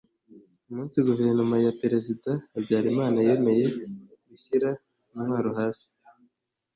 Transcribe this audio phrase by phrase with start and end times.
[0.69, 3.65] umunsi guverinoma ya perezida habyarimana yemeye
[4.27, 4.69] gushyira
[5.15, 5.89] intwaro hasi